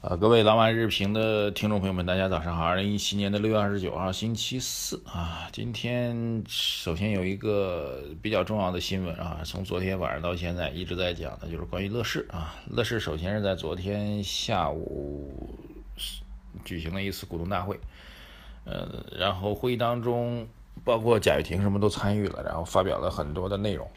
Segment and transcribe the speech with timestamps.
[0.00, 2.64] 呃，各位老马日评的听众朋友们，大家早上好！
[2.64, 5.48] 二零一七年的六月二十九号，星期四啊。
[5.52, 12.54] 今天首先有一个比较重要的新闻啊，从昨天晚上到现在一直在讲的，就是关于乐视啊。
[12.70, 15.58] 乐视首先是在昨天下午
[16.64, 17.76] 举行了一次股东大会，
[18.66, 20.46] 呃，然后会议当中
[20.84, 23.90] 包括贾跃亭什么都参与了，然后发表了很多的内容。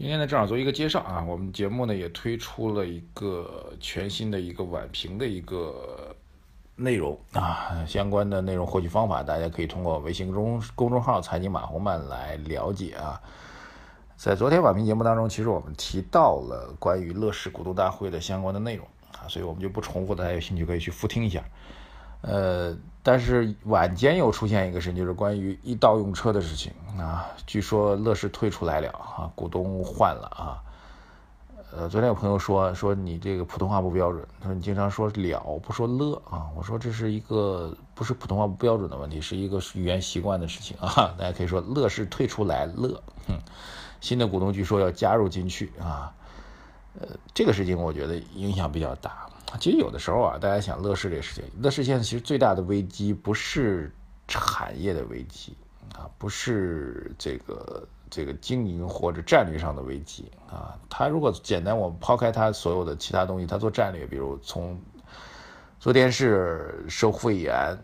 [0.00, 1.22] 今天呢，正好做一个介绍啊。
[1.28, 6.16] 我们节目呢也推出了一个全新的一个晚评的一个
[6.74, 13.20] 内容啊，相关的内容获取方法，大家可以通过微信公公众号“财经马红曼”来了解啊。
[14.16, 21.44] 在昨天晚评节目当中，其实我们提到了关于乐视股东大会的相关的内容啊，所以我们就不重复，大家有兴趣可以去复听一下。
[22.22, 27.26] 呃，但是晚间又出现一个事情，就是关于易到用车的事情啊。
[27.46, 30.62] 据说乐视退出来了啊，股东换了啊。
[31.72, 36.50] 呃，昨天有朋友说说你这个普通话不标准，他说你经常说了不说乐啊。
[36.56, 41.14] 我说这是一个不是普通话不标准的问题，是一个语言习惯的事情啊。
[41.16, 43.00] 大家可以说乐视退出来乐，
[44.00, 46.12] 新的股东据说要加入进去啊。
[46.98, 49.28] 呃，这个事情我觉得影响比较大。
[49.60, 53.92] 其实有的时候啊，大家想乐视这个事情，乐视现在其实最大的危机不是
[54.26, 55.56] 产业的危机
[55.94, 60.78] 啊，不是这个这个经营或者战略上的危机啊。
[60.88, 64.80] 他如果简单，我们抛开他所有的其他东西，他做战略，比如从
[65.80, 67.76] 做电视收会员，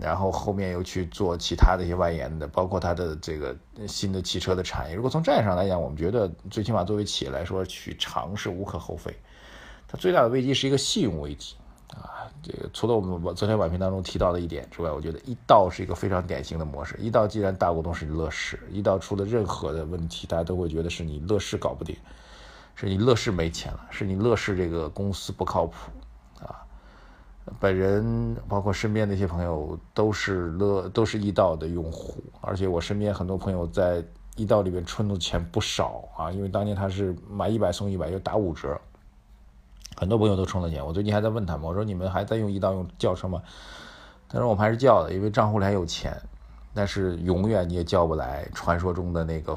[0.00, 3.56] 然后后面又去做其他的一些外延的，包括他的这个
[3.86, 4.94] 新的汽车的产业。
[4.94, 9.14] 如果从战略上来讲，我们觉得最起码作为企业来说，去尝试无可厚非。
[9.88, 11.56] 它最大的危机是一个信用危机
[11.88, 12.30] 啊！
[12.42, 16.96] 这个除了我们昨天晚评当中提到的一点之外，我觉得一到是一个非常典型的模式。
[16.98, 21.96] 一到既然大股东是乐视，一到出了任何的问题，大家都会觉得是你乐视搞不定，
[22.76, 25.90] 是你乐视没钱了，是你乐视这个公司不靠谱！
[27.58, 34.04] 本人包括身边的一些朋友都是乐都是易到的用户，而且我身边很多朋友在
[34.36, 38.80] 易到里面存的钱不少啊，因为当年他是买一百送一百，又打五折。
[39.96, 43.42] 很多朋友都充了钱，我最近还在问他们，我说你们还在用易到用轿车吗？
[44.28, 46.16] 他说我们还是叫的，因为账户里还有钱，
[46.72, 49.56] 但是永远你也叫不来传说中的那个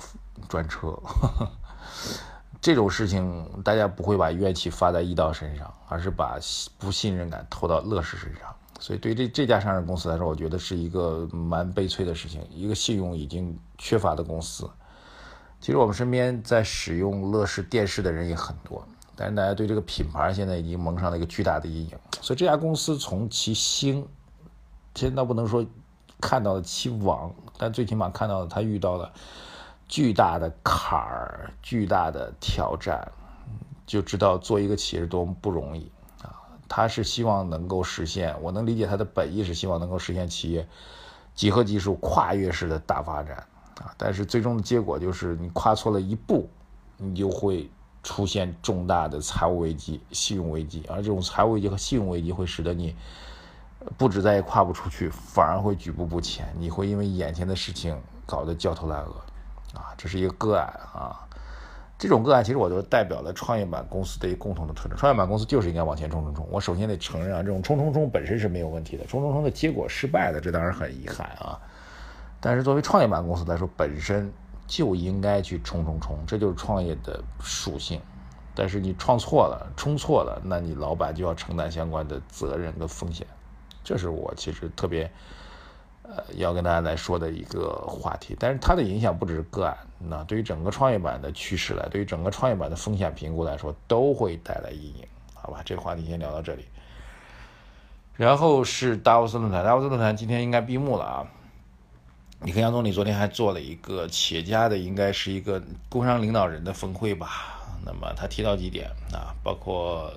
[0.49, 0.97] 专车。
[2.63, 6.39] 这种事情大家不会把怨气发在易道身上，而是把
[6.77, 8.55] 不信任感投到乐视身上。
[8.79, 14.69] 所以对这这家上市公司来说，我觉得是一个蛮悲催的事情，一个信用已经缺乏的公司。
[15.59, 18.81] 其实我们身边在使用乐视电视的人也很多。
[19.13, 24.07] 但是大家对这个品牌现在已经蒙上了一个巨大的阴影，所以这家公司从其兴，
[24.95, 25.65] 现在不能说
[26.21, 29.11] 看到了其亡，但最起码看到了他遇到了
[29.87, 33.11] 巨大的坎儿、巨大的挑战，
[33.85, 36.41] 就知道做一个企业是多么不容易啊！
[36.67, 40.67] 他是希望能够实现，我能理解他的本意是希望能够实现企业
[41.35, 43.37] 几何级数跨越式的大发展
[43.81, 46.49] 啊，但是最终的结果就是你跨错了一步，
[46.97, 47.69] 你就会。
[48.05, 52.93] 出现重大的财务危机、信用危机，而这种财务危机和信用危机会使得你
[53.97, 56.53] 不止再也跨不出去，反而会举步不前。
[56.59, 59.15] 你会因为眼前的事情搞得焦头烂额，
[59.73, 61.27] 啊，这是一个个案啊。
[61.97, 64.97] 这种个案其实我都代表了创业板公司的一个共同的特征。
[64.97, 66.47] 创业板公司就是应该往前冲冲冲。
[66.51, 71.59] 我首先得承认啊，这种冲冲冲本身是没有问题的，冲冲冲的结果失败的，这当然很遗憾啊。
[72.39, 74.31] 但是作为创业板公司来说，本身。
[74.65, 77.99] 就应该去冲冲冲，这就是创业的属性。
[78.55, 83.27] 但是你创错了，冲错了，那你老板就要承担相关的责任跟风险。
[83.83, 85.11] 这是我其实特别
[86.03, 88.35] 呃要跟大家来说的一个话题。
[88.39, 95.07] 但是它的影响不只是个案，那对于整个创业板的趋势来，对于整个创业板的风险评估来说，都会带来阴影。
[95.33, 96.65] 好吧，这个话题先聊到这里。
[98.15, 101.27] 然后是达沃斯论坛，达沃斯论坛今天应该闭幕了啊。
[102.41, 107.59] 李克强总理昨天还做了一个企业家的，应该是一个工商领导人的峰会吧。
[107.85, 110.13] 那么他提到几点啊，包括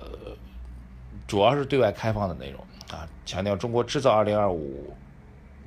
[1.25, 2.61] 主要是对外开放的内容
[2.91, 4.59] 啊，强调中国制造2025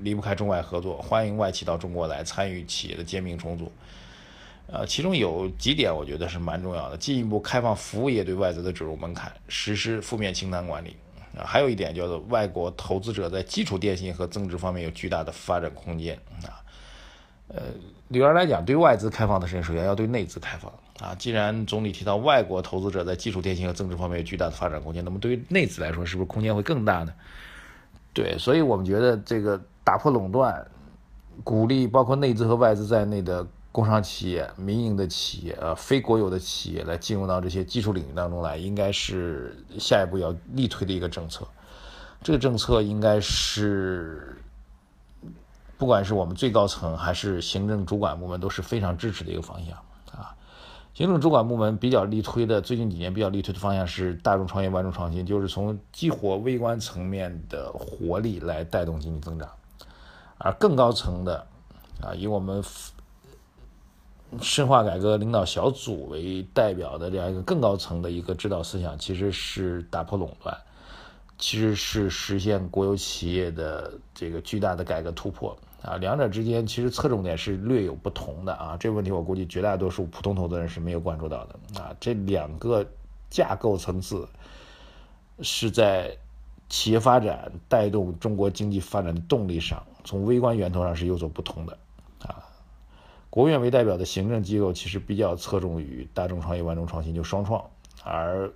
[0.03, 3.71] 离不开中外合作，欢迎外企到中国来参与企业的兼并重组。
[4.67, 10.97] 呃，其中有几点我觉得是蛮重要的，进一步开放服务业对外资的准入门槛，实施负面清单管理。
[11.37, 16.59] 啊，还有一点叫做外国投资者在基础电信和增值方面有巨大的发展空间啊。
[17.47, 17.63] 呃，
[18.09, 21.15] 理论来讲，对外资开放的事情，首先要对内资开放啊。
[21.17, 27.13] 既然总理提到外国投资者在基础、电信和增值方面有巨大的发展空间，那么对于内资来说，是不是空间会更大呢？
[28.13, 30.65] 对，所以我们觉得这个打破垄断，
[31.43, 41.45] 鼓励包括内资和外资在内的工商企业、民营的企业、呃非国有的企业来进入到这些技术领域当中来，应该是下一步要力推的一个政策。
[42.23, 44.41] 这个政策应该是，
[45.77, 49.75] 不管是我们最高层还是行政主管部门都是非常支持的一个方向
[50.17, 50.37] 啊。
[50.93, 59.49] 行政主管部门比较力推的，最近几年比较力推的方向是大众创业、万众创新，就是从激活微观层面的活力来带动经济增长。
[60.43, 61.47] 而更高层的
[62.01, 62.65] 啊，以我们
[64.41, 70.57] 深化改革领导小组为代表的这样一个更高层的一个指导思想，其实是打破垄断。
[71.39, 78.77] 其实是实现国有企业的这个巨大的改革突破啊，两者之间其实侧重点是略有不同的啊。
[78.79, 81.97] 这个问题我估计绝大多数普通投资人是没有关注到的啊。
[81.99, 82.85] 这两个
[83.31, 84.29] 架构层次
[85.41, 86.15] 是在
[86.69, 91.79] 企业发展带动中国经济发展的动力上，从微观源头上是有所不同的
[92.21, 92.45] 啊。
[93.31, 97.65] 国务院为代表的行政机构其实比较侧重于大众创业、万众创新，就双创，
[98.05, 98.51] 而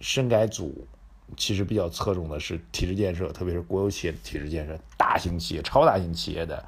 [0.00, 0.86] 深改组。
[1.38, 6.62] 其实比较侧重的是体制建设，特别是国有企业的体制建设，大型企业、超大型企业的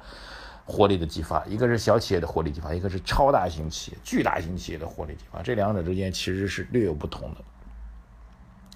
[0.65, 1.45] 活力的激发。
[1.45, 5.43] 一个是小企业的活力激发，一个是超大型企业、巨大型企业的活力激发。
[5.43, 7.41] 这两者之间其实是略有不同的。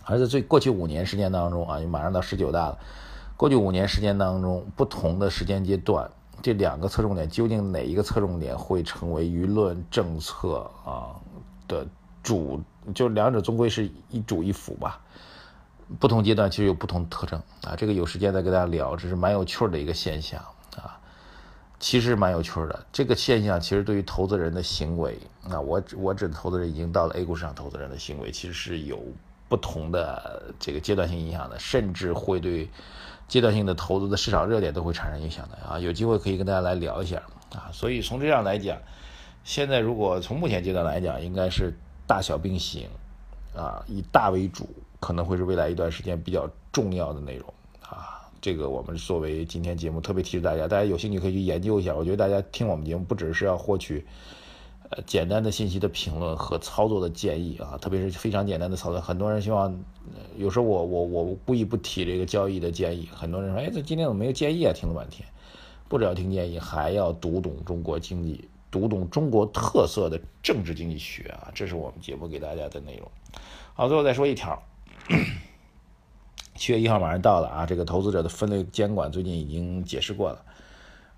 [0.06, 2.80] 而在最过去五年时间当中啊，马上到十九大了，
[3.38, 6.10] 过去五年时间当中，不同的时间阶段，
[6.42, 11.16] 这两个侧重点究竟哪一个侧重点会成为舆论政策啊
[11.68, 11.86] 的
[12.22, 12.62] 主？
[12.96, 15.00] 就两者终归是一主一辅吧。
[16.00, 20.40] 不同阶段其实有不同特征啊，这个有时间再跟大家聊，这是蛮有趣的一个现象
[20.78, 20.98] 啊，
[21.80, 22.86] 其实蛮有趣的。
[22.92, 25.20] 这个现象其实对于投资人的行为
[25.50, 29.00] 啊，我我指的投资人已经到了 A 股市场投资人的行为，其实是有
[29.50, 32.70] 不同的这个阶段性影响的，甚至会对
[33.32, 35.80] 阶段性的投资的市场热点都会产生影响的啊。
[35.80, 37.24] 有机会可以跟大家来聊一下
[37.56, 37.72] 啊。
[37.72, 38.78] 所以从这样来讲，
[39.46, 41.74] 现在如果从目前阶段来讲，应该是
[42.06, 42.90] 大小并行
[43.56, 44.70] 啊，以大为主。
[45.00, 47.52] 可能会是未来一段时间比较重要的内容
[47.82, 51.96] 啊，这个我们作为今天节目特别提示大家，大家有兴趣可以去研究一下。
[51.96, 54.06] 我觉得大家听我们节目不只是要获取
[54.92, 59.02] 呃简单的信息的评论和操作的建议啊，特别是非常简单的操作。
[59.02, 59.74] 很多人希望，
[60.38, 64.74] 有时候我我我故意不提这个交易的建议，很多人说，哎，这今天怎么没有建议啊？
[64.74, 65.28] 听了半天，
[65.88, 73.10] 不只要听建议，还要读懂中国经济，读懂中国特色的政治经济学啊，这是我们节目给大家的内容。
[73.74, 74.62] 好，最后再说一条。
[76.56, 77.66] 七月一号马上到了啊！
[77.66, 80.46] 这个投资者的分类监管最近已经解释过了，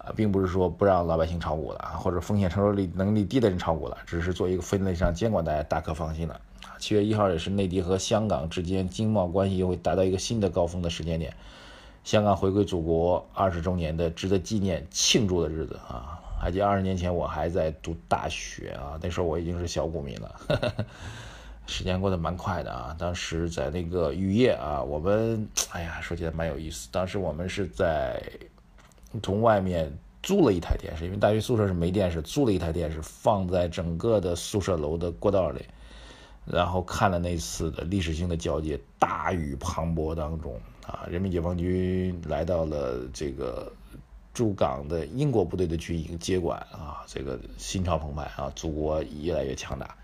[0.05, 6.39] 啊，并不是说不让老百姓炒股了，或者风险承受力能力低的人炒股了，只是做一个分类上监管，大家大可放心了！
[6.77, 11.33] 七月一号也是内地和香港之间经贸关系又会达到一个新的高峰的时间点，
[12.03, 16.19] 香港回归祖国二十周年的值得纪念庆祝的日子啊！
[16.41, 20.35] 还记得二十年前我还在读大学啊，那时候我已经是小股民了。
[21.65, 22.93] 时间过得蛮快的啊！
[22.99, 26.89] 当时在那个雨夜啊，我们哎呀，说起来蛮有意思。
[26.91, 28.21] 当时我们是在
[29.21, 35.65] 从外面租了一台电视，因为大学宿舍是没电视，租了一台电视放在整个的宿舍楼的过道里，
[36.45, 38.79] 然后看了那次的历史性的交接。
[38.97, 43.71] 大雨磅礴当中啊，人民解放军来到了这个
[44.33, 49.95] 驻港的英国部队的军营接管啊，这个心潮澎湃啊，祖国越来越强大。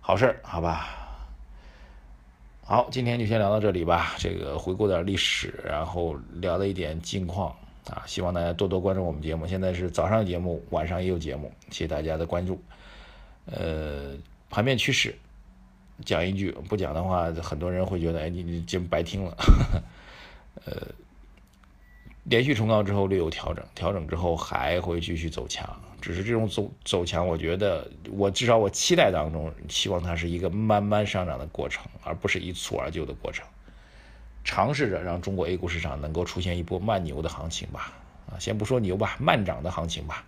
[0.00, 0.86] 好事儿，好吧。
[2.62, 4.14] 好，今天就先聊到这里吧。
[4.16, 7.54] 这个回顾点历史，然后聊了一点近况
[7.90, 8.02] 啊。
[8.06, 9.46] 希望大家多多关注我们节目。
[9.46, 12.60] 现在是早上节目，晚上也有节目，谢谢大家的关注。
[13.46, 14.14] 呃，
[14.48, 15.14] 盘面趋势
[16.04, 19.36] 讲一句，不讲的话，很多人会觉得，哎，你你节目白听了。
[20.66, 20.72] 呃，
[22.24, 25.68] 连续冲高之后略有调整，调整之后还会继续走强。
[26.00, 33.46] 只是这种走走强，我觉得我至少我期待当中，希望它是一个慢慢上涨的过程，而不是一蹴而就的过程。
[34.44, 37.92] 尝试着让中国 A 股市场能够出现一波慢牛的行情吧，
[38.30, 40.24] 啊，先不说牛吧，慢涨的行情吧。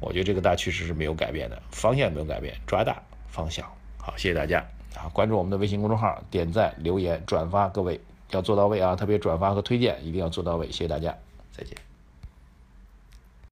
[0.00, 3.72] 我觉得这个大趋势是没有改变的，方向也没有改变，抓大放小。
[3.98, 4.58] 好，谢谢大家
[4.96, 5.08] 啊！
[5.12, 8.96] 关注我们的微信公众号，点赞、留言、转发，各位要做到位啊！
[8.96, 11.16] 特别转发和推荐一定要做到位，谢谢大家，
[11.52, 11.91] 再见。